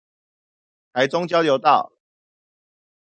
[0.93, 1.93] 台中交流道